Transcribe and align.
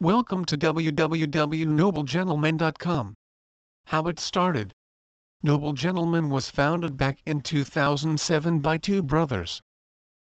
Welcome 0.00 0.44
to 0.44 0.56
www.noblegentlemen.com. 0.56 3.14
How 3.86 4.06
it 4.06 4.20
started. 4.20 4.72
Noble 5.42 5.72
Gentleman 5.72 6.30
was 6.30 6.50
founded 6.50 6.96
back 6.96 7.18
in 7.26 7.40
2007 7.40 8.60
by 8.60 8.78
two 8.78 9.02
brothers. 9.02 9.60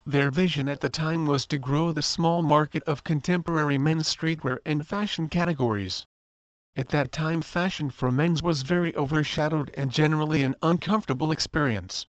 Their 0.08 0.32
vision 0.32 0.68
at 0.68 0.82
the 0.82 0.90
time 0.90 1.28
was 1.28 1.46
to 1.46 1.60
grow 1.60 1.92
the 1.92 2.02
small 2.02 2.42
market 2.42 2.82
of 2.86 3.04
contemporary 3.04 3.78
men's 3.78 4.08
streetwear 4.08 4.58
and 4.66 4.88
fashion 4.88 5.29
categories. 5.29 6.08
At 6.76 6.90
that 6.90 7.12
time 7.12 7.44
fashion 7.44 7.92
for 7.92 8.12
men's 8.12 8.42
was 8.42 8.63
very 8.63 8.96
overshadowed 8.96 9.72
and 9.78 9.92
generally 9.92 10.42
an 10.42 10.56
uncomfortable 10.63 11.31
experience. 11.31 12.08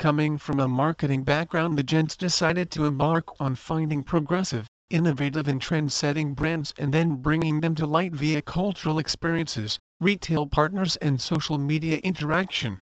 Coming 0.00 0.38
from 0.38 0.58
a 0.58 0.66
marketing 0.66 1.22
background 1.22 1.78
the 1.78 1.84
gents 1.84 2.16
decided 2.16 2.68
to 2.72 2.86
embark 2.86 3.40
on 3.40 3.54
finding 3.54 4.02
progressive, 4.02 4.66
innovative 4.90 5.48
and 5.48 5.62
trend-setting 5.62 6.34
brands 6.34 6.74
and 6.76 6.92
then 6.92 7.14
bringing 7.16 7.60
them 7.60 7.74
to 7.76 7.86
light 7.86 8.12
via 8.12 8.42
cultural 8.42 8.98
experiences, 8.98 9.78
retail 10.00 10.46
partners 10.46 10.96
and 10.96 11.20
social 11.20 11.56
media 11.56 11.98
interaction. 11.98 12.80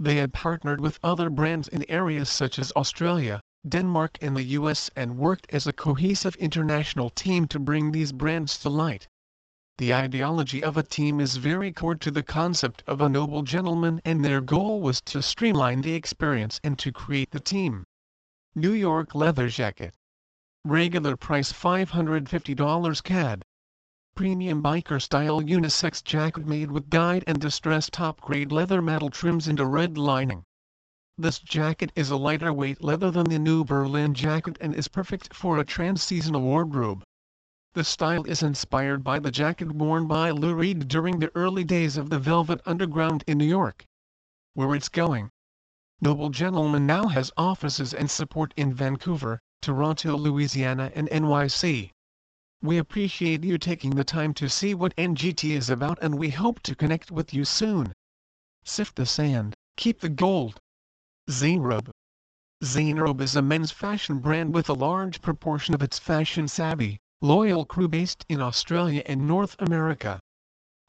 They 0.00 0.16
had 0.16 0.32
partnered 0.32 0.80
with 0.80 0.98
other 1.02 1.30
brands 1.30 1.68
in 1.68 1.88
areas 1.88 2.28
such 2.28 2.58
as 2.58 2.72
Australia, 2.76 3.40
Denmark 3.68 4.18
and 4.20 4.36
the 4.36 4.44
US 4.44 4.90
and 4.94 5.18
worked 5.18 5.46
as 5.50 5.66
a 5.66 5.72
cohesive 5.72 6.36
international 6.36 7.10
team 7.10 7.48
to 7.48 7.58
bring 7.58 7.92
these 7.92 8.12
brands 8.12 8.56
to 8.58 8.68
light. 8.68 9.08
The 9.78 9.94
ideology 9.94 10.62
of 10.62 10.76
a 10.76 10.82
team 10.82 11.20
is 11.20 11.36
very 11.36 11.72
core 11.72 11.94
to 11.96 12.10
the 12.10 12.22
concept 12.22 12.82
of 12.86 13.00
a 13.00 13.08
noble 13.08 13.42
gentleman 13.42 14.00
and 14.04 14.24
their 14.24 14.40
goal 14.40 14.80
was 14.80 15.00
to 15.02 15.22
streamline 15.22 15.82
the 15.82 15.94
experience 15.94 16.60
and 16.64 16.78
to 16.78 16.92
create 16.92 17.30
the 17.30 17.40
team. 17.40 17.84
New 18.54 18.72
York 18.72 19.14
Leather 19.14 19.48
Jacket 19.48 19.94
Regular 20.64 21.16
price 21.16 21.52
$550 21.52 23.02
CAD. 23.04 23.44
Premium 24.16 24.60
biker 24.60 25.00
style 25.00 25.40
unisex 25.40 26.02
jacket 26.02 26.46
made 26.46 26.72
with 26.72 26.90
dyed 26.90 27.22
and 27.26 27.40
distressed 27.40 27.92
top 27.92 28.20
grade 28.20 28.50
leather 28.50 28.82
metal 28.82 29.08
trims 29.08 29.46
and 29.46 29.60
a 29.60 29.66
red 29.66 29.96
lining. 29.96 30.42
This 31.16 31.38
jacket 31.38 31.92
is 31.94 32.10
a 32.10 32.16
lighter 32.16 32.52
weight 32.52 32.82
leather 32.82 33.10
than 33.10 33.28
the 33.28 33.38
new 33.38 33.64
Berlin 33.64 34.14
jacket 34.14 34.58
and 34.60 34.74
is 34.74 34.88
perfect 34.88 35.32
for 35.32 35.58
a 35.58 35.64
trans-seasonal 35.64 36.40
wardrobe. 36.40 37.04
The 37.74 37.84
style 37.84 38.24
is 38.24 38.42
inspired 38.42 39.04
by 39.04 39.20
the 39.20 39.30
jacket 39.30 39.70
worn 39.70 40.08
by 40.08 40.32
Lou 40.32 40.54
Reed 40.54 40.88
during 40.88 41.20
the 41.20 41.30
early 41.36 41.62
days 41.62 41.96
of 41.96 42.10
the 42.10 42.18
Velvet 42.18 42.60
Underground 42.66 43.22
in 43.28 43.38
New 43.38 43.44
York. 43.44 43.86
Where 44.54 44.74
it's 44.74 44.88
going. 44.88 45.30
Noble 46.00 46.30
Gentleman 46.30 46.84
now 46.84 47.06
has 47.06 47.30
offices 47.36 47.94
and 47.94 48.10
support 48.10 48.52
in 48.56 48.74
Vancouver, 48.74 49.40
Toronto, 49.60 50.16
Louisiana 50.16 50.92
and 50.94 51.08
NYC. 51.08 51.90
We 52.62 52.78
appreciate 52.78 53.44
you 53.44 53.58
taking 53.58 53.94
the 53.94 54.04
time 54.04 54.34
to 54.34 54.48
see 54.48 54.74
what 54.74 54.96
NGT 54.96 55.50
is 55.50 55.68
about 55.70 55.98
and 56.00 56.18
we 56.18 56.30
hope 56.30 56.60
to 56.62 56.74
connect 56.74 57.10
with 57.10 57.34
you 57.34 57.44
soon. 57.44 57.92
Sift 58.64 58.96
the 58.96 59.06
sand, 59.06 59.54
keep 59.76 60.00
the 60.00 60.08
gold. 60.08 60.60
Zanerobe 61.28 61.90
Zanerobe 62.64 63.20
is 63.20 63.36
a 63.36 63.42
men's 63.42 63.70
fashion 63.70 64.18
brand 64.18 64.52
with 64.52 64.68
a 64.68 64.72
large 64.72 65.22
proportion 65.22 65.74
of 65.74 65.82
its 65.82 65.98
fashion-savvy, 65.98 66.98
loyal 67.20 67.64
crew 67.64 67.88
based 67.88 68.24
in 68.28 68.40
Australia 68.40 69.02
and 69.06 69.26
North 69.26 69.54
America. 69.60 70.20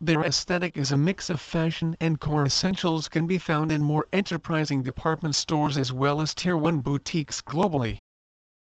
Their 0.01 0.23
aesthetic 0.23 0.77
is 0.77 0.91
a 0.91 0.97
mix 0.97 1.29
of 1.29 1.41
fashion 1.41 1.95
and 1.99 2.19
core 2.19 2.45
essentials 2.45 3.07
can 3.07 3.27
be 3.27 3.37
found 3.37 3.71
in 3.71 3.83
more 3.83 4.07
enterprising 4.13 4.81
department 4.81 5.35
stores 5.35 5.77
as 5.77 5.91
well 5.93 6.21
as 6.21 6.33
tier 6.33 6.57
1 6.57 6.79
boutiques 6.79 7.41
globally. 7.41 7.99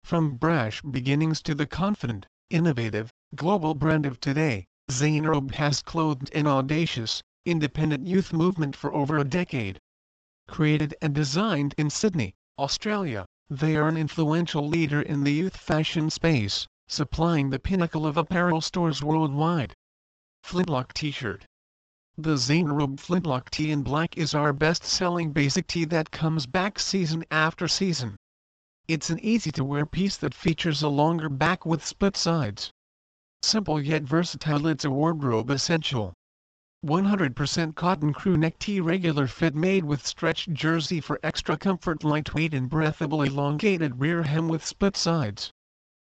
From 0.05 0.35
brash 0.35 0.83
beginnings 0.83 1.41
to 1.41 1.55
the 1.55 1.65
confident, 1.65 2.27
innovative, 2.51 3.09
global 3.33 3.73
brand 3.73 4.05
of 4.05 4.19
today, 4.19 4.67
Zanerobe 4.87 5.55
has 5.55 5.81
clothed 5.81 6.29
an 6.35 6.45
audacious, 6.45 7.23
independent 7.43 8.05
youth 8.05 8.31
movement 8.31 8.75
for 8.75 8.93
over 8.93 9.17
a 9.17 9.23
decade. 9.23 9.79
Created 10.47 10.93
and 11.01 11.15
designed 11.15 11.73
in 11.79 11.89
Sydney, 11.89 12.35
Australia, 12.59 13.25
they 13.49 13.75
are 13.75 13.87
an 13.87 13.97
influential 13.97 14.67
leader 14.67 15.01
in 15.01 15.23
the 15.23 15.33
youth 15.33 15.57
fashion 15.57 16.11
space, 16.11 16.67
supplying 16.87 17.49
the 17.49 17.57
pinnacle 17.57 18.05
of 18.05 18.15
apparel 18.15 18.61
stores 18.61 19.01
worldwide. 19.01 19.73
Flintlock 20.43 20.93
T-shirt 20.93 21.47
The 22.15 22.37
Zanerobe 22.37 22.99
Flintlock 22.99 23.49
tee 23.49 23.71
in 23.71 23.81
black 23.81 24.15
is 24.19 24.35
our 24.35 24.53
best-selling 24.53 25.31
basic 25.31 25.65
tee 25.65 25.85
that 25.85 26.11
comes 26.11 26.45
back 26.45 26.77
season 26.77 27.25
after 27.31 27.67
season. 27.67 28.17
It's 28.87 29.09
an 29.09 29.19
easy-to-wear 29.19 29.87
piece 29.87 30.15
that 30.17 30.35
features 30.35 30.83
a 30.83 30.89
longer 30.89 31.27
back 31.27 31.65
with 31.65 31.83
split 31.83 32.15
sides. 32.15 32.71
Simple 33.41 33.81
yet 33.81 34.03
versatile 34.03 34.67
it's 34.67 34.85
a 34.85 34.91
wardrobe 34.91 35.49
essential. 35.49 36.13
100% 36.85 37.73
cotton 37.73 38.13
crew 38.13 38.37
neck 38.37 38.59
tee 38.59 38.79
regular 38.79 39.25
fit 39.25 39.55
made 39.55 39.85
with 39.85 40.05
stretched 40.05 40.53
jersey 40.53 41.01
for 41.01 41.19
extra 41.23 41.57
comfort 41.57 42.03
lightweight 42.03 42.53
and 42.53 42.69
breathable 42.69 43.23
elongated 43.23 43.99
rear 43.99 44.21
hem 44.21 44.47
with 44.47 44.63
split 44.63 44.95
sides. 44.95 45.51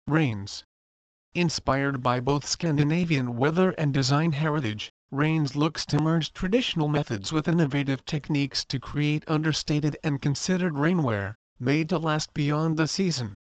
Rains 0.08 0.64
Inspired 1.34 2.02
by 2.02 2.22
both 2.22 2.46
Scandinavian 2.46 3.36
weather 3.36 3.72
and 3.72 3.94
design 3.94 4.32
heritage, 4.32 4.94
Rains 5.12 5.58
looks 5.58 5.86
to 5.88 6.00
merge 6.00 6.32
traditional 6.32 6.88
methods 6.88 7.34
with 7.34 7.50
innovative 7.50 8.06
techniques 8.06 8.64
to 8.64 8.80
create 8.80 9.26
understated 9.28 9.98
and 10.06 10.22
considered 10.22 10.76
rainwear 10.76 11.36
made 11.62 11.88
to 11.88 12.00
last 12.00 12.34
beyond 12.34 12.76
the 12.76 12.88
season. 12.88 13.36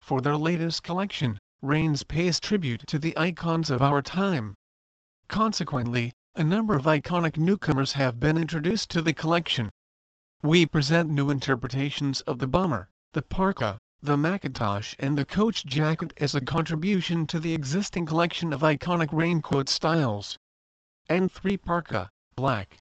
For 0.00 0.22
their 0.22 0.36
latest 0.36 0.82
collection, 0.82 1.38
Rains 1.62 2.04
pays 2.04 2.40
tribute 2.40 2.86
to 2.86 2.98
the 2.98 3.14
icons 3.18 3.68
of 3.68 3.82
our 3.82 4.00
time. 4.00 4.54
Consequently, 5.28 6.14
a 6.34 6.42
number 6.42 6.74
of 6.74 6.84
iconic 6.84 7.36
newcomers 7.36 7.92
have 7.92 8.18
been 8.18 8.38
introduced 8.38 8.88
to 8.90 9.02
the 9.02 9.12
collection. 9.12 9.68
We 10.42 10.64
present 10.64 11.10
new 11.10 11.28
interpretations 11.28 12.22
of 12.22 12.38
the 12.38 12.46
bomber, 12.46 12.88
the 13.12 13.20
parka, 13.20 13.78
the 14.00 14.16
Macintosh 14.16 14.94
and 14.98 15.18
the 15.18 15.26
Coach 15.26 15.66
jacket 15.66 16.14
as 16.16 16.34
a 16.34 16.40
contribution 16.40 17.26
to 17.26 17.38
the 17.38 17.52
existing 17.52 18.06
collection 18.06 18.54
of 18.54 18.62
iconic 18.62 19.12
raincoat 19.12 19.68
styles. 19.68 20.38
N3 21.10 21.62
Parka, 21.62 22.08
Black. 22.36 22.78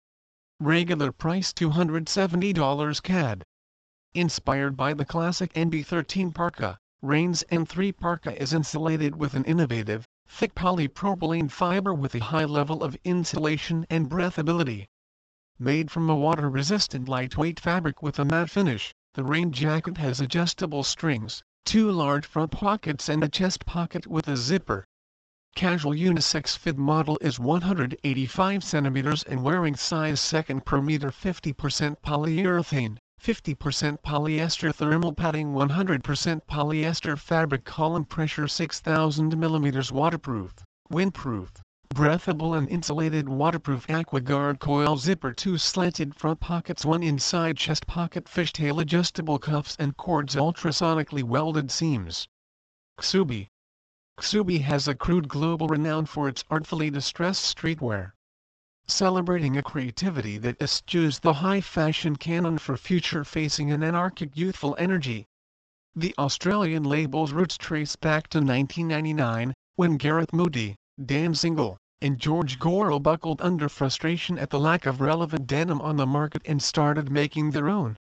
Regular 0.59 1.13
price 1.13 1.53
$270 1.53 3.03
CAD. 3.03 3.45
Inspired 4.15 4.77
by 4.77 4.93
the 4.93 5.07
classic 5.07 5.55
NB13 5.55 6.35
parka, 6.35 6.79
Rains 7.01 7.45
N3 7.51 7.97
parka 7.97 8.39
is 8.39 8.53
insulated 8.53 9.17
with 9.17 9.33
an 9.33 9.43
innovative, 9.45 10.07
thick 10.29 10.55
polypropylene 10.55 11.51
fiber 11.51 11.95
with 11.95 12.15
a 12.15 12.19
high 12.19 12.45
level 12.45 12.85
of 12.85 12.95
insulation 13.05 13.87
and 13.89 14.11
breathability. 14.11 14.85
Made 15.59 15.91
from 15.91 16.11
a 16.11 16.15
water-resistant 16.15 17.09
lightweight 17.09 17.59
fabric 17.59 18.03
with 18.03 18.19
a 18.19 18.27
matte 18.27 18.51
finish, 18.51 18.93
the 19.15 19.25
rain 19.25 19.51
jacket 19.51 19.97
has 19.97 20.21
adjustable 20.21 20.83
strings, 20.83 21.43
two 21.65 21.91
large 21.91 22.27
front 22.27 22.51
pockets 22.51 23.09
and 23.09 23.25
a 23.25 23.31
chest 23.31 23.65
pocket 23.65 24.07
with 24.07 24.29
a 24.29 24.37
zipper. 24.37 24.85
Casual 25.55 25.95
unisex 25.95 26.55
fit 26.55 26.77
model 26.77 27.17
is 27.23 27.41
185 27.41 28.61
cm 28.61 29.27
and 29.27 29.43
wearing 29.43 29.75
size 29.75 30.21
second 30.21 30.67
per 30.67 30.83
meter 30.83 31.11
50% 31.11 31.97
polyurethane. 32.05 32.99
50% 33.23 34.03
polyester 34.03 34.75
thermal 34.75 35.13
padding 35.13 35.53
100% 35.53 36.41
polyester 36.51 37.17
fabric 37.17 37.65
column 37.65 38.05
pressure 38.05 38.49
6000 38.49 39.33
mm 39.33 39.93
waterproof, 39.93 40.53
windproof, 40.91 41.61
breathable 41.95 42.55
and 42.55 42.69
insulated 42.69 43.29
waterproof 43.29 43.87
AquaGuard 43.87 44.59
coil 44.59 44.97
zipper 44.97 45.33
2 45.33 45.57
slanted 45.57 46.17
front 46.17 46.41
pockets 46.41 46.85
1 46.85 47.05
inside 47.05 47.57
chest 47.57 47.87
pocket 47.87 48.25
fishtail 48.25 48.81
adjustable 48.81 49.39
cuffs 49.39 49.77
and 49.79 49.97
cords 49.97 50.35
ultrasonically 50.35 51.23
welded 51.23 51.71
seams. 51.71 52.27
Ksubi 52.99 53.47
Ksubi 54.19 54.63
has 54.63 54.89
accrued 54.89 55.29
global 55.29 55.69
renown 55.69 56.07
for 56.07 56.29
its 56.29 56.43
artfully 56.51 56.91
distressed 56.91 57.57
streetwear 57.57 58.15
celebrating 58.93 59.57
a 59.57 59.63
creativity 59.63 60.37
that 60.37 60.61
eschews 60.61 61.19
the 61.19 61.33
high-fashion 61.33 62.15
canon 62.17 62.59
for 62.59 62.77
future-facing 62.77 63.71
and 63.73 63.83
anarchic 63.83 64.37
youthful 64.37 64.77
energy. 64.79 65.27
The 65.97 66.15
Australian 66.19 66.85
label's 66.85 67.33
roots 67.33 67.57
trace 67.57 67.97
back 67.97 68.29
to 68.29 68.39
1999, 68.39 69.55
when 69.77 69.97
Gareth 69.97 70.33
Moody, 70.33 70.77
Dan 71.05 71.35
Single, 71.35 71.79
and 72.03 72.19
George 72.19 72.59
Gorrow 72.59 73.03
buckled 73.03 73.41
under 73.41 73.69
frustration 73.69 74.39
at 74.39 74.51
the 74.51 74.61
lack 74.61 74.85
of 74.85 75.01
relevant 75.01 75.47
denim 75.47 75.81
on 75.81 75.97
the 75.97 76.07
market 76.07 76.43
and 76.45 76.63
started 76.63 77.11
making 77.11 77.53
their 77.53 77.71
own. 77.71 77.97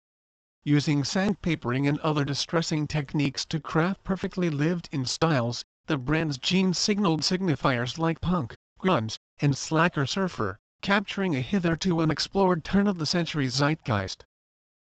Using 0.64 1.04
sandpapering 1.04 1.88
and 1.88 2.00
other 2.00 2.24
distressing 2.24 2.86
techniques 2.86 3.44
to 3.46 3.60
craft 3.60 4.02
perfectly 4.02 4.50
lived-in 4.50 5.06
styles, 5.06 5.64
the 5.86 5.96
brand's 5.98 6.36
jeans 6.38 6.78
signaled 6.78 7.20
signifiers 7.20 7.96
like 7.98 8.20
punk, 8.20 8.56
grunge, 8.80 9.18
and 9.40 9.56
slacker 9.56 10.04
surfer, 10.04 10.58
capturing 10.82 11.36
a 11.36 11.40
hitherto 11.40 12.00
unexplored 12.00 12.64
turn-of-the-century 12.64 13.46
zeitgeist. 13.46 14.24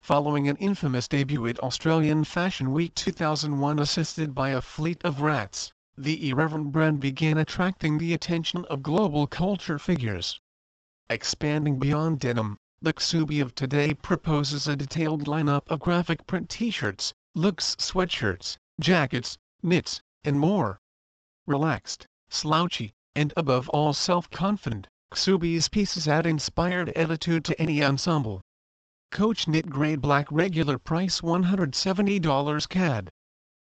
Following 0.03 0.49
an 0.49 0.57
infamous 0.57 1.07
debut 1.07 1.47
at 1.47 1.61
Australian 1.61 2.25
Fashion 2.25 2.73
Week 2.73 2.95
2001 2.95 3.79
assisted 3.79 4.35
by 4.35 4.51
a 4.51 4.61
fleet 4.61 5.01
of 5.05 5.21
rats, 5.21 5.73
the 5.97 6.29
irreverent 6.29 6.73
brand 6.73 7.01
began 7.01 7.39
attracting 7.39 7.99
the 7.99 8.13
attention 8.13 8.65
of 8.67 8.83
global 8.83 9.27
culture 9.27 9.79
figures. 9.79 10.41
Expanding 11.09 11.79
beyond 11.79 12.19
denim, 12.19 12.59
the 12.83 12.93
Ksubi 12.93 13.41
of 13.41 13.55
today 13.55 13.95
proposes 13.95 14.67
a 14.67 14.77
detailed 14.77 15.27
lineup 15.27 15.63
of 15.69 15.81
graphic 15.81 16.27
print 16.27 16.51
t-shirts, 16.51 17.15
looks 17.35 17.77
sweatshirts, 17.77 18.59
jackets, 18.81 19.39
knits, 19.63 20.01
and 20.25 20.39
more. 20.39 20.81
Relaxed, 21.47 22.07
slouchy, 22.29 22.93
and 23.15 23.33
above 23.37 23.69
all 23.71 23.93
self-confident, 23.93 24.89
Ksubi's 25.13 25.69
pieces 25.69 26.09
add 26.09 26.27
inspired 26.27 26.89
attitude 26.91 27.45
to 27.45 27.61
any 27.61 27.83
ensemble. 27.83 28.43
Coach 29.13 29.47
Knit 29.47 29.71
Grade 29.71 30.01
Black 30.01 30.27
regular 30.33 30.79
price 30.79 31.21
$170 31.21 32.69
CAD. 32.69 33.11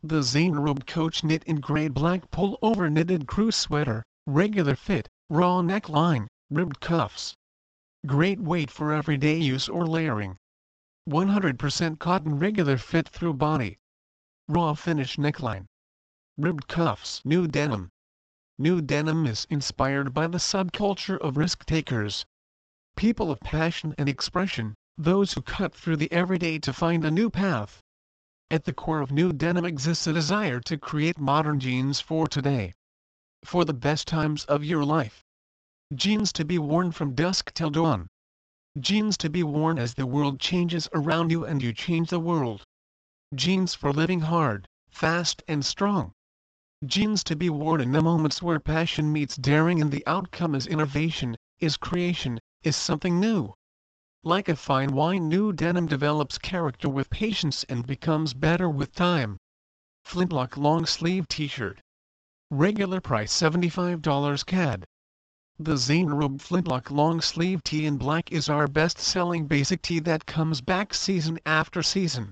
The 0.01 0.21
Zanerobe 0.21 0.88
Coach 0.88 1.24
Knit 1.24 1.44
in 1.44 1.59
Grade 1.59 1.94
Black 1.94 2.31
Pullover 2.31 2.89
Knitted 2.89 3.27
Crew 3.27 3.51
Sweater, 3.51 4.03
regular 4.25 4.75
fit, 4.75 5.09
raw 5.29 5.62
neckline, 5.62 6.27
ribbed 6.50 6.79
cuffs. 6.79 7.35
Great 8.06 8.39
weight 8.39 8.71
for 8.71 8.94
everyday 8.94 9.38
use 9.38 9.68
or 9.68 9.85
layering. 9.85 10.38
100% 11.09 12.00
cotton 12.00 12.39
regular 12.39 12.77
fit 12.77 13.09
through 13.09 13.33
body. 13.33 13.77
Raw 14.47 14.73
finish 14.75 15.18
neckline. 15.18 15.65
Ribbed 16.38 16.68
cuffs. 16.68 17.21
New 17.25 17.47
denim. 17.47 17.89
New 18.59 18.81
denim 18.81 19.27
is 19.27 19.45
inspired 19.51 20.15
by 20.15 20.25
the 20.25 20.39
subculture 20.39 21.19
of 21.19 21.38
risk 21.38 21.63
takers. 21.65 22.25
People 22.95 23.30
of 23.30 23.39
passion 23.39 23.94
and 24.00 24.09
expression, 24.09 24.74
those 24.98 25.33
who 25.33 25.44
cut 25.44 25.75
through 25.75 25.98
the 25.98 26.12
everyday 26.12 26.57
to 26.57 26.74
find 26.74 27.06
a 27.06 27.12
new 27.12 27.30
path. 27.30 27.83
At 28.50 28.63
the 28.63 28.74
core 28.74 29.01
of 29.01 29.12
new 29.12 29.31
denim 29.31 29.63
exists 29.63 30.07
a 30.07 30.13
desire 30.13 30.59
to 30.62 30.75
create 30.75 31.19
modern 31.19 31.59
jeans 31.59 32.00
for 32.00 32.25
today. 32.25 32.74
For 33.45 33.63
the 33.63 33.75
best 33.75 34.07
times 34.07 34.44
of 34.45 34.63
your 34.63 34.83
life. 34.83 35.24
Jeans 35.94 36.33
to 36.33 36.44
be 36.44 36.57
worn 36.57 36.92
from 36.92 37.13
dusk 37.13 37.54
till 37.54 37.69
dawn. 37.69 38.07
Jeans 38.80 39.18
to 39.18 39.30
be 39.30 39.44
worn 39.44 39.77
as 39.77 39.94
the 39.94 40.07
world 40.07 40.39
changes 40.39 40.89
around 40.94 41.30
you 41.30 41.45
and 41.45 41.62
you 41.62 41.74
change 41.74 42.09
the 42.09 42.19
world. 42.19 42.63
Jeans 43.36 43.75
for 43.75 43.94
living 43.94 44.21
hard, 44.21 44.68
fast 44.89 45.44
and 45.48 45.63
strong. 45.63 46.13
Jeans 46.85 47.24
to 47.24 47.35
be 47.35 47.50
worn 47.50 47.81
in 47.81 47.91
the 47.91 48.03
moments 48.03 48.39
where 48.39 48.59
passion 48.59 49.12
meets 49.12 49.35
daring 49.35 49.81
and 49.81 49.91
the 49.91 50.06
outcome 50.06 50.53
is 50.53 50.68
innovation, 50.68 51.35
is 51.59 51.75
creation, 51.75 52.39
is 52.62 52.75
something 52.75 53.19
new. 53.19 53.56
Like 54.24 54.47
a 54.47 54.56
fine 54.56 54.91
wine 54.91 55.27
new 55.27 55.51
denim 55.51 55.88
develops 55.88 56.38
character 56.38 56.88
with 56.88 57.09
patience 57.09 57.63
and 57.63 57.88
becomes 57.88 58.35
better 58.35 58.69
with 58.69 58.94
time. 58.94 59.38
Flintlock 60.06 60.56
long 60.56 60.85
sleeve 60.85 61.27
t-shirt. 61.27 61.81
Regular 62.51 63.01
price 63.01 63.33
$75 63.33 64.45
CAD. 64.45 64.85
The 65.57 65.77
Zanerobe 65.77 66.39
Flintlock 66.39 66.91
long 66.91 67.21
sleeve 67.21 67.63
tee 67.63 67.88
in 67.88 67.97
black 67.97 68.31
is 68.31 68.50
our 68.50 68.68
best 68.68 69.00
selling 69.00 69.47
basic 69.47 69.81
tee 69.81 69.97
that 70.01 70.27
comes 70.27 70.62
back 70.62 70.94
season 70.94 71.39
after 71.44 71.81
season. 71.81 72.30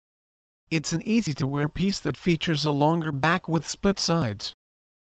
It's 0.71 0.94
an 0.94 1.03
easy 1.03 1.33
to 1.35 1.45
wear 1.45 1.69
piece 1.69 2.00
that 2.00 2.17
features 2.17 2.65
a 2.65 2.71
longer 2.71 3.12
back 3.12 3.47
with 3.47 3.67
split 3.67 4.00
sides. 4.00 4.56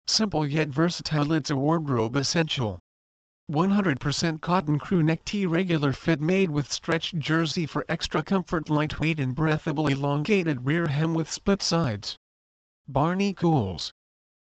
Simple 0.06 0.46
yet 0.46 0.68
versatile 0.68 1.32
it's 1.32 1.48
a 1.48 1.56
wardrobe 1.56 2.16
essential. 2.16 2.80
100% 3.50 4.42
cotton 4.42 4.78
crew 4.78 5.02
neck 5.02 5.24
tee 5.24 5.46
regular 5.46 5.94
fit 5.94 6.20
made 6.20 6.50
with 6.50 6.70
stretched 6.70 7.18
jersey 7.18 7.64
for 7.64 7.86
extra 7.88 8.22
comfort 8.22 8.68
lightweight 8.68 9.18
and 9.18 9.34
breathable 9.34 9.86
elongated 9.86 10.66
rear 10.66 10.88
hem 10.88 11.14
with 11.14 11.32
split 11.32 11.62
sides. 11.62 12.18
Barney 12.86 13.32
Cools. 13.32 13.90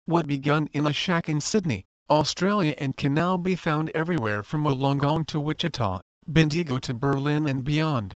What 0.05 0.27
begun 0.27 0.67
in 0.73 0.85
a 0.85 0.93
shack 0.93 1.27
in 1.27 1.41
Sydney, 1.41 1.85
Australia 2.07 2.75
and 2.77 2.95
can 2.95 3.15
now 3.15 3.35
be 3.35 3.55
found 3.55 3.89
everywhere 3.95 4.43
from 4.43 4.63
Wollongong 4.63 5.25
to 5.25 5.39
Wichita, 5.39 6.01
Bendigo 6.27 6.77
to 6.77 6.93
Berlin 6.93 7.47
and 7.47 7.63
beyond. 7.63 8.13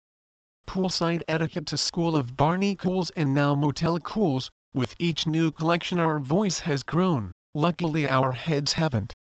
Poolside 0.66 1.22
etiquette 1.28 1.66
to 1.66 1.76
School 1.76 2.16
of 2.16 2.36
Barney 2.36 2.74
Cools 2.74 3.10
and 3.10 3.34
now 3.34 3.54
Motel 3.54 4.00
Cools, 4.00 4.50
with 4.72 4.94
each 4.98 5.26
new 5.26 5.50
collection 5.50 5.98
our 5.98 6.18
voice 6.18 6.60
has 6.60 6.82
grown, 6.82 7.30
luckily 7.54 8.08
our 8.08 8.32
heads 8.32 8.72
haven't. 8.72 9.12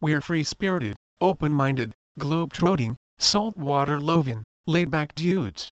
We're 0.00 0.20
free-spirited, 0.20 0.96
open-minded, 1.20 1.94
globe-trotting, 2.18 2.96
saltwater 3.18 4.00
loving, 4.00 4.42
laid-back 4.66 5.14
dudes. 5.14 5.70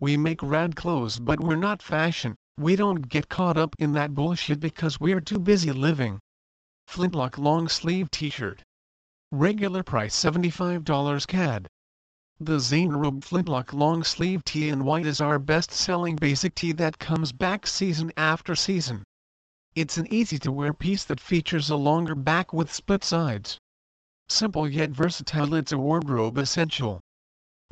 We 0.00 0.16
make 0.16 0.42
rad 0.42 0.76
clothes 0.76 1.18
but 1.18 1.40
we're 1.40 1.56
not 1.56 1.80
fashion, 1.80 2.34
we 2.58 2.76
don't 2.76 3.08
get 3.08 3.28
caught 3.28 3.56
up 3.56 3.74
in 3.78 3.92
that 3.92 4.14
bullshit 4.14 4.60
because 4.60 5.00
we're 5.00 5.20
too 5.20 5.38
busy 5.38 5.72
living. 5.72 6.18
Flintlock 6.86 7.38
long 7.38 7.68
sleeve 7.68 8.10
t-shirt. 8.10 8.62
Regular 9.30 9.82
price 9.82 10.14
$75 10.14 11.26
CAD. 11.26 11.68
The 12.44 12.58
Zanerobe 12.58 13.22
Flintlock 13.22 13.72
long 13.72 14.02
sleeve 14.02 14.44
tee 14.44 14.68
in 14.68 14.84
white 14.84 15.06
is 15.06 15.20
our 15.20 15.38
best 15.38 15.70
selling 15.70 16.16
basic 16.16 16.56
tee 16.56 16.72
that 16.72 16.98
comes 16.98 17.30
back 17.30 17.68
season 17.68 18.10
after 18.16 18.56
season. 18.56 19.04
It's 19.76 19.96
an 19.96 20.12
easy 20.12 20.40
to 20.40 20.50
wear 20.50 20.72
piece 20.72 21.04
that 21.04 21.20
features 21.20 21.70
a 21.70 21.76
longer 21.76 22.16
back 22.16 22.52
with 22.52 22.72
split 22.74 23.04
sides. 23.04 23.58
Simple 24.28 24.68
yet 24.68 24.90
versatile 24.90 25.54
it's 25.54 25.70
a 25.70 25.78
wardrobe 25.78 26.36
essential. 26.36 27.00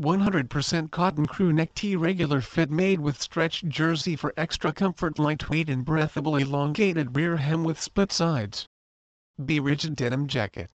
100% 0.01 0.93
cotton 0.93 1.27
crew 1.27 1.53
neck 1.53 1.75
tee 1.75 1.97
regular 1.97 2.41
fit 2.41 2.71
made 2.71 3.01
with 3.01 3.21
stretched 3.21 3.69
jersey 3.69 4.15
for 4.15 4.33
extra 4.37 4.73
comfort 4.73 5.19
lightweight 5.19 5.69
and 5.69 5.85
breathable 5.85 6.37
elongated 6.37 7.17
rear 7.17 7.39
hem 7.39 7.65
with 7.65 7.83
split 7.83 8.13
sides. 8.13 8.67
Be 9.45 9.59
Rigid 9.59 9.97
Denim 9.97 10.29
Jacket. 10.29 10.71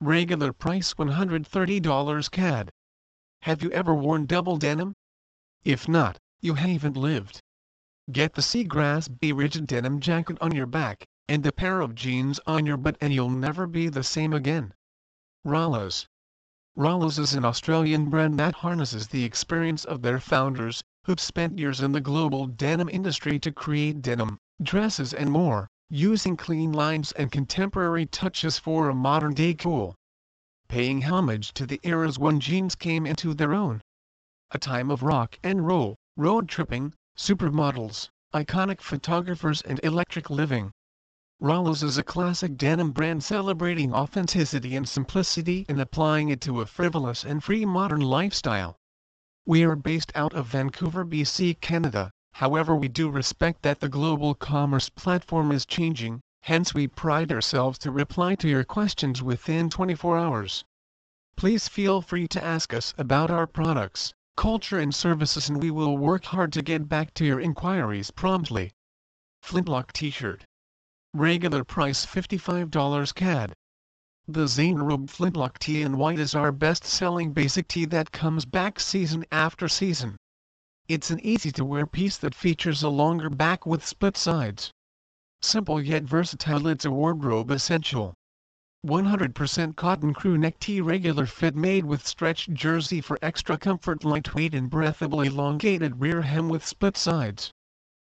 Regular 0.00 0.52
price 0.52 0.94
$130 0.94 2.30
CAD. 2.32 2.70
Have 3.44 3.62
you 3.62 3.70
ever 3.70 3.94
worn 3.94 4.26
double 4.26 4.58
denim? 4.58 4.94
If 5.64 5.88
not, 5.88 6.18
you 6.42 6.54
haven't 6.54 6.94
lived. 6.94 7.40
Get 8.12 8.34
the 8.34 8.42
Seagrass 8.42 9.08
Be 9.08 9.32
Rigid 9.32 9.66
Denim 9.66 9.98
Jacket 10.00 10.36
on 10.42 10.54
your 10.54 10.66
back, 10.66 11.06
and 11.26 11.46
a 11.46 11.50
pair 11.50 11.80
of 11.80 11.94
jeans 11.94 12.38
on 12.46 12.66
your 12.66 12.76
butt 12.76 12.98
and 13.00 13.14
you'll 13.14 13.30
never 13.30 13.66
be 13.66 13.88
the 13.88 14.02
same 14.02 14.34
again. 14.34 14.74
Rollos. 15.46 16.06
Rollos 16.76 17.18
is 17.18 17.32
an 17.32 17.46
Australian 17.46 18.10
brand 18.10 18.38
that 18.38 18.56
harnesses 18.56 19.08
the 19.08 19.24
experience 19.24 19.86
of 19.86 20.02
their 20.02 20.20
founders, 20.20 20.82
who've 21.04 21.18
spent 21.18 21.58
years 21.58 21.80
in 21.80 21.92
the 21.92 22.00
global 22.02 22.46
denim 22.46 22.90
industry 22.90 23.38
to 23.38 23.50
create 23.50 24.02
denim, 24.02 24.36
dresses 24.62 25.14
and 25.14 25.30
more 25.30 25.66
using 25.88 26.36
clean 26.36 26.72
lines 26.72 27.10
and 27.12 27.32
contemporary 27.32 28.04
touches 28.04 28.58
for 28.58 28.90
a 28.90 28.94
modern-day 28.94 29.54
cool. 29.54 29.94
Paying 30.70 31.02
homage 31.02 31.52
to 31.54 31.66
the 31.66 31.80
eras 31.82 32.16
when 32.16 32.38
jeans 32.38 32.76
came 32.76 33.04
into 33.04 33.34
their 33.34 33.52
own. 33.52 33.80
A 34.52 34.58
time 34.60 34.88
of 34.88 35.02
rock 35.02 35.36
and 35.42 35.66
roll, 35.66 35.96
road 36.16 36.48
tripping, 36.48 36.94
supermodels, 37.16 38.08
iconic 38.32 38.80
photographers 38.80 39.62
and 39.62 39.80
electric 39.82 40.30
living. 40.30 40.70
Rollos 41.40 41.82
is 41.82 41.98
a 41.98 42.04
classic 42.04 42.56
denim 42.56 42.92
brand 42.92 43.24
celebrating 43.24 43.92
authenticity 43.92 44.76
and 44.76 44.88
simplicity 44.88 45.66
and 45.68 45.80
applying 45.80 46.28
it 46.28 46.40
to 46.42 46.60
a 46.60 46.66
frivolous 46.66 47.24
and 47.24 47.42
free 47.42 47.64
modern 47.64 48.00
lifestyle. 48.00 48.76
We 49.44 49.64
are 49.64 49.74
based 49.74 50.12
out 50.14 50.34
of 50.34 50.46
Vancouver, 50.46 51.04
BC, 51.04 51.60
Canada, 51.60 52.12
However 52.34 52.76
we 52.76 52.86
do 52.86 53.10
respect 53.10 53.62
that 53.62 53.80
the 53.80 53.88
global 53.88 54.34
commerce 54.36 54.88
platform 54.88 55.50
is 55.50 55.66
changing, 55.66 56.20
hence 56.42 56.72
we 56.72 56.86
pride 56.88 57.30
ourselves 57.30 57.78
to 57.78 57.90
reply 57.90 58.34
to 58.34 58.48
your 58.48 58.64
questions 58.64 59.22
within 59.22 59.68
24 59.68 60.18
hours. 60.18 60.64
Please 61.36 61.68
feel 61.68 62.00
free 62.02 62.26
to 62.28 62.42
ask 62.44 62.72
us 62.72 62.94
about 62.96 63.30
our 63.30 63.46
products, 63.46 64.14
culture 64.36 64.78
and 64.78 64.94
services 64.94 65.48
and 65.48 65.62
we 65.62 65.70
will 65.70 65.98
work 65.98 66.24
hard 66.24 66.52
to 66.52 66.62
get 66.62 66.88
back 66.88 67.12
to 67.14 67.24
your 67.24 67.40
inquiries 67.40 68.10
promptly. 68.10 68.70
Flintlock 69.42 69.92
T-shirt. 69.92 70.44
Regular 71.12 71.64
price 71.64 72.06
$55 72.06 73.14
CAD. 73.14 73.52
The 74.28 74.46
Zanerobe 74.46 75.10
Flintlock 75.10 75.58
tee 75.58 75.82
in 75.82 75.98
white 75.98 76.18
is 76.18 76.34
our 76.34 76.52
best-selling 76.52 77.32
basic 77.32 77.68
tee 77.68 77.84
that 77.86 78.12
comes 78.12 78.44
back 78.44 78.78
season 78.78 79.24
after 79.32 79.66
season. 79.66 80.16
It's 80.88 81.10
an 81.10 81.20
easy 81.20 81.50
to 81.52 81.64
wear 81.64 81.86
piece 81.86 82.16
that 82.18 82.34
features 82.34 82.82
a 82.82 82.88
longer 82.88 83.28
back 83.28 83.66
with 83.66 83.84
split 83.84 84.16
sides. 84.16 84.70
Simple 85.42 85.80
yet 85.80 86.02
versatile 86.02 86.66
it's 86.66 86.84
a 86.84 86.90
wardrobe 86.90 87.50
essential. 87.50 88.14
100% 88.86 89.74
cotton 89.74 90.12
crew 90.12 90.36
neck 90.36 90.58
tee 90.58 90.82
regular 90.82 91.24
fit 91.24 91.56
made 91.56 91.86
with 91.86 92.06
stretched 92.06 92.52
jersey 92.52 93.00
for 93.00 93.18
extra 93.22 93.56
comfort 93.56 94.04
lightweight 94.04 94.54
and 94.54 94.68
breathable 94.68 95.22
elongated 95.22 96.00
rear 96.00 96.22
hem 96.22 96.50
with 96.50 96.66
split 96.66 96.96
sides. 96.96 97.50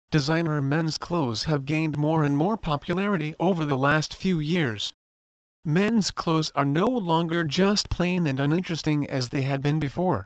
Designer 0.10 0.60
men's 0.60 0.98
clothes 0.98 1.44
have 1.44 1.66
gained 1.66 2.00
more 2.00 2.24
and 2.24 2.36
more 2.36 2.58
popularity 2.58 3.36
over 3.40 3.64
the 3.64 3.78
last 3.78 4.16
few 4.16 4.40
years. 4.40 4.92
Men's 5.64 6.10
clothes 6.10 6.52
are 6.56 6.66
no 6.66 6.88
longer 6.88 7.44
just 7.44 7.92
plain 7.92 8.26
and 8.26 8.40
uninteresting 8.40 9.08
as 9.08 9.30
they 9.30 9.44
had 9.44 9.62
been 9.62 9.80
before. 9.80 10.26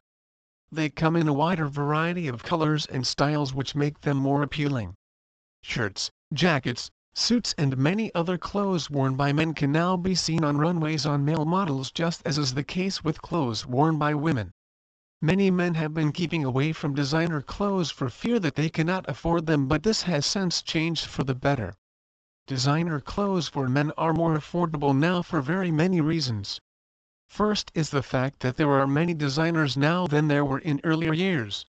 They 0.72 0.90
come 0.90 1.18
in 1.18 1.28
a 1.28 1.34
wider 1.34 1.68
variety 1.68 2.30
of 2.30 2.44
colors 2.44 2.86
and 2.86 3.06
styles 3.06 3.54
which 3.54 3.76
make 3.76 4.02
them 4.02 4.16
more 4.16 4.42
appealing. 4.42 4.96
Shirts, 5.62 6.10
jackets, 6.34 6.90
Suits 7.16 7.54
and 7.60 7.78
many 7.78 8.12
other 8.16 8.40
clothes 8.40 8.90
worn 8.90 9.16
by 9.16 9.32
men 9.32 9.54
can 9.54 9.72
now 9.72 9.96
be 9.96 10.16
seen 10.16 10.44
on 10.44 10.58
runways 10.58 11.06
on 11.06 11.24
male 11.24 11.46
models 11.46 11.92
just 11.92 12.24
as 12.26 12.40
is 12.40 12.56
the 12.56 12.64
case 12.64 13.04
with 13.04 13.22
clothes 13.22 13.68
worn 13.68 14.00
by 14.00 14.16
women. 14.16 14.52
Many 15.22 15.52
men 15.52 15.76
have 15.76 15.94
been 15.94 16.12
keeping 16.12 16.44
away 16.44 16.74
from 16.74 16.96
designer 16.96 17.40
clothes 17.40 17.92
for 17.92 18.10
fear 18.10 18.40
that 18.40 18.56
they 18.56 18.68
cannot 18.68 19.08
afford 19.08 19.46
them 19.46 19.68
but 19.68 19.84
this 19.84 20.02
has 20.10 20.26
since 20.26 20.64
changed 20.64 21.06
for 21.06 21.24
the 21.24 21.36
better. 21.36 21.76
Designer 22.48 23.00
clothes 23.00 23.48
for 23.48 23.70
men 23.70 23.92
are 23.96 24.12
more 24.12 24.36
affordable 24.36 24.98
now 24.98 25.22
for 25.22 25.40
very 25.40 25.70
many 25.70 26.02
reasons. 26.02 26.60
First 27.28 27.72
is 27.76 27.92
the 27.92 28.02
fact 28.02 28.40
that 28.40 28.58
there 28.58 28.72
are 28.72 28.88
many 28.88 29.14
designers 29.14 29.78
now 29.78 30.08
than 30.08 30.30
there 30.30 30.44
were 30.44 30.58
in 30.58 30.82
earlier 30.84 31.14
years. 31.14 31.68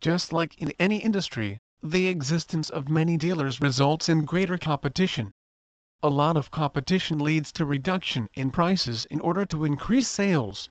Just 0.00 0.32
like 0.32 0.56
in 0.58 0.72
any 0.78 0.98
industry, 0.98 1.58
the 1.82 2.08
existence 2.08 2.70
of 2.70 2.88
many 2.88 3.16
dealers 3.16 3.60
results 3.60 4.08
in 4.08 4.24
greater 4.24 4.58
competition. 4.58 5.32
A 6.02 6.08
lot 6.08 6.36
of 6.36 6.50
competition 6.50 7.20
leads 7.20 7.52
to 7.52 7.64
reduction 7.64 8.28
in 8.34 8.50
prices 8.50 9.04
in 9.06 9.20
order 9.20 9.46
to 9.46 9.64
increase 9.64 10.08
sales. 10.08 10.68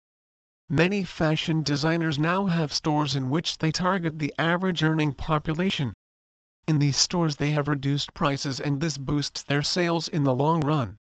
Many 0.70 1.06
fashion 1.06 1.64
designers 1.64 2.20
now 2.20 2.48
have 2.48 2.74
stores 2.74 3.16
in 3.16 3.30
which 3.30 3.60
they 3.60 3.72
target 3.72 4.20
the 4.20 4.34
average 4.38 4.84
earning 4.84 5.14
population. 5.14 5.94
In 6.68 6.80
these 6.80 6.98
stores 6.98 7.38
they 7.38 7.52
have 7.52 7.70
reduced 7.70 8.14
prices 8.14 8.60
and 8.60 8.82
this 8.82 8.98
boosts 8.98 9.44
their 9.44 9.64
sales 9.64 10.10
in 10.10 10.26
the 10.26 10.36
long 10.36 10.60
run. 10.60 10.98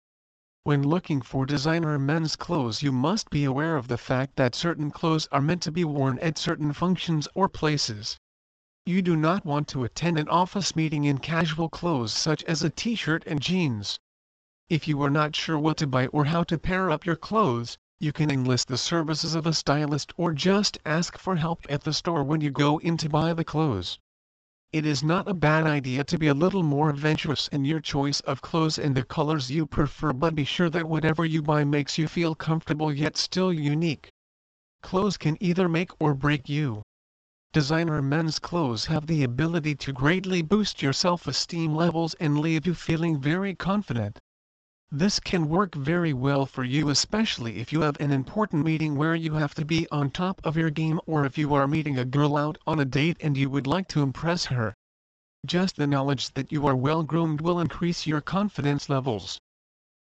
When 0.64 0.84
looking 0.84 1.24
for 1.24 1.48
designer 1.48 1.98
men's 1.98 2.36
clothes 2.36 2.84
you 2.84 2.92
must 2.92 3.32
be 3.32 3.44
aware 3.44 3.76
of 3.76 3.88
the 3.88 3.98
fact 3.98 4.36
that 4.36 4.54
certain 4.54 4.92
clothes 4.92 5.28
are 5.32 5.42
meant 5.42 5.64
to 5.64 5.72
be 5.72 5.84
worn 5.84 6.20
at 6.20 6.38
certain 6.38 6.74
functions 6.74 7.28
or 7.34 7.50
places. 7.50 8.20
You 8.88 9.02
do 9.02 9.16
not 9.16 9.46
want 9.46 9.68
to 9.70 9.84
attend 9.84 10.20
an 10.20 10.30
office 10.30 10.76
meeting 10.76 11.06
in 11.06 11.18
casual 11.18 11.70
clothes 11.70 12.14
such 12.14 12.44
as 12.44 12.62
a 12.62 12.70
t-shirt 12.70 13.24
and 13.26 13.42
jeans. 13.42 13.98
If 14.70 14.88
you 14.88 15.02
are 15.02 15.10
not 15.10 15.36
sure 15.36 15.58
what 15.58 15.78
to 15.78 15.88
buy 15.88 16.06
or 16.08 16.26
how 16.26 16.44
to 16.44 16.60
pair 16.60 16.92
up 16.92 17.04
your 17.04 17.16
clothes, 17.16 17.80
you 18.00 18.14
can 18.14 18.30
enlist 18.30 18.68
the 18.68 18.78
services 18.78 19.34
of 19.34 19.48
a 19.48 19.54
stylist 19.54 20.14
or 20.18 20.34
just 20.34 20.78
ask 20.86 21.18
for 21.18 21.36
help 21.36 21.66
at 21.68 21.84
the 21.84 21.94
store 21.94 22.24
when 22.24 22.42
you 22.42 22.52
go 22.52 22.78
in 22.78 22.96
to 22.98 23.10
buy 23.10 23.34
the 23.34 23.44
clothes. 23.44 23.98
It 24.72 24.86
is 24.86 25.02
not 25.02 25.28
a 25.28 25.34
bad 25.34 25.66
idea 25.66 26.04
to 26.04 26.20
be 26.20 26.28
a 26.28 26.36
little 26.36 26.62
more 26.62 26.92
adventurous 26.92 27.48
in 27.48 27.66
your 27.66 27.80
choice 27.80 28.20
of 28.20 28.44
clothes 28.44 28.78
and 28.78 28.94
the 28.94 29.04
colors 29.04 29.50
you 29.50 29.66
prefer 29.66 30.14
but 30.14 30.36
be 30.36 30.46
sure 30.46 30.70
that 30.70 30.88
whatever 30.88 31.26
you 31.26 31.42
buy 31.42 31.64
makes 31.64 31.98
you 31.98 32.08
feel 32.08 32.36
comfortable 32.36 32.94
yet 32.94 33.18
still 33.18 33.52
unique. 33.52 34.10
Clothes 34.84 35.18
can 35.18 35.38
either 35.40 35.68
make 35.68 35.90
or 36.00 36.14
break 36.14 36.48
you. 36.48 36.84
Designer 37.56 38.02
men's 38.02 38.38
clothes 38.38 38.88
have 38.88 39.08
the 39.08 39.24
ability 39.24 39.76
to 39.76 39.94
greatly 39.94 40.42
boost 40.42 40.82
your 40.82 40.92
self-esteem 40.92 41.74
levels 41.74 42.14
and 42.16 42.38
leave 42.38 42.68
you 42.68 42.74
feeling 42.74 43.18
very 43.18 43.56
confident. 43.56 44.20
This 44.92 45.22
can 45.22 45.48
work 45.48 45.74
very 45.74 46.12
well 46.12 46.46
for 46.46 46.66
you 46.66 46.90
especially 46.90 47.60
if 47.60 47.72
you 47.72 47.80
have 47.80 47.96
an 48.02 48.12
important 48.12 48.66
meeting 48.66 48.98
where 48.98 49.16
you 49.16 49.36
have 49.36 49.56
to 49.56 49.64
be 49.64 49.88
on 49.90 50.12
top 50.12 50.42
of 50.44 50.58
your 50.58 50.70
game 50.70 51.00
or 51.06 51.26
if 51.26 51.38
you 51.38 51.54
are 51.54 51.66
meeting 51.66 51.98
a 51.98 52.04
girl 52.04 52.36
out 52.36 52.58
on 52.68 52.78
a 52.78 52.84
date 52.84 53.16
and 53.22 53.38
you 53.38 53.50
would 53.50 53.68
like 53.68 53.88
to 53.88 54.02
impress 54.02 54.48
her. 54.48 54.76
Just 55.46 55.78
the 55.78 55.88
knowledge 55.88 56.34
that 56.34 56.52
you 56.52 56.68
are 56.68 56.76
well 56.76 57.04
groomed 57.04 57.40
will 57.40 57.62
increase 57.62 58.06
your 58.06 58.20
confidence 58.20 58.90
levels. 58.90 59.40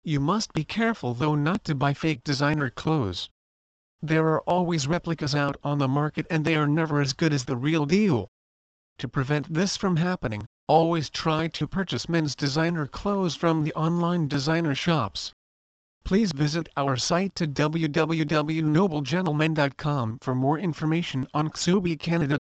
You 0.06 0.22
must 0.22 0.54
be 0.54 0.64
careful 0.64 1.14
though 1.14 1.36
not 1.36 1.66
to 1.66 1.76
buy 1.76 1.96
fake 1.96 2.24
designer 2.24 2.70
clothes. 2.70 3.30
There 4.02 4.28
are 4.30 4.42
always 4.42 4.88
replicas 4.88 5.36
out 5.36 5.58
on 5.64 5.78
the 5.78 5.88
market 5.88 6.26
and 6.30 6.44
they 6.44 6.56
are 6.56 6.68
never 6.68 7.02
as 7.02 7.14
good 7.14 7.34
as 7.34 7.46
the 7.46 7.58
real 7.58 7.86
deal. 7.86 8.30
To 8.98 9.08
prevent 9.08 9.54
this 9.54 9.78
from 9.78 9.98
happening, 9.98 10.48
Always 10.72 11.10
try 11.10 11.50
to 11.50 11.68
purchase 11.68 12.08
men's 12.08 12.34
designer 12.34 12.88
clothes 12.88 13.36
from 13.36 13.66
the 13.66 13.74
online 13.74 14.30
designer 14.30 14.74
shops. 14.74 15.34
Please 16.06 16.32
visit 16.32 16.70
our 16.78 16.96
site 16.96 17.36
to 17.36 17.46
www.noblegentlemen.com 17.46 20.20
for 20.22 20.34
more 20.34 20.58
information 20.58 21.28
on 21.34 21.50
Ksubi 21.50 22.00
Canada. 22.00 22.38